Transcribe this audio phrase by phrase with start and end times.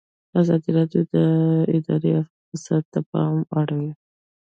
[0.39, 1.15] ازادي راډیو د
[1.75, 2.11] اداري
[2.49, 3.91] فساد ته پام اړولی.